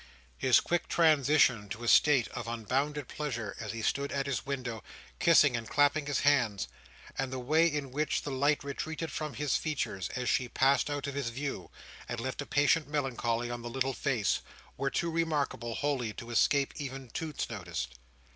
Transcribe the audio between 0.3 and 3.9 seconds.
His quick transition to a state of unbounded pleasure, as he